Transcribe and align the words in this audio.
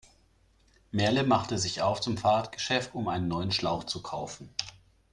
Merle 0.91 1.23
macht 1.23 1.55
sich 1.59 1.83
auf 1.83 2.01
zum 2.01 2.17
Fahrradgeschäft, 2.17 2.95
um 2.95 3.07
einen 3.07 3.27
neuen 3.27 3.51
Schlauch 3.51 3.83
zu 3.83 4.01
kaufen. 4.01 4.49